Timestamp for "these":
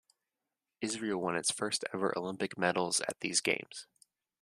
3.19-3.39